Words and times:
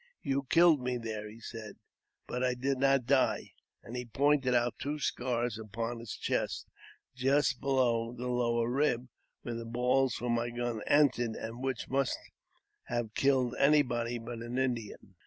"You 0.23 0.47
killed 0.49 0.81
me 0.81 0.97
there," 0.97 1.29
he 1.29 1.39
said, 1.39 1.75
"but 2.25 2.43
I 2.43 2.55
did. 2.55 2.79
not 2.79 3.05
die;" 3.05 3.51
and 3.83 3.95
he 3.95 4.03
pointed 4.03 4.55
out 4.55 4.79
two 4.79 4.97
scars 4.97 5.59
upon 5.59 5.99
his 5.99 6.13
chest, 6.17 6.65
just 7.13 7.61
below 7.61 8.11
the 8.11 8.25
lower 8.27 8.67
rib, 8.67 9.09
where 9.43 9.53
the 9.53 9.63
balls 9.63 10.15
from 10.15 10.31
my 10.33 10.49
gun 10.49 10.81
entered, 10.87 11.35
and 11.35 11.61
which 11.63 11.87
must 11.87 12.17
have 12.85 13.13
killed 13.13 13.53
anybody 13.59 14.17
but 14.17 14.39
an 14.39 14.57
Indian. 14.57 15.13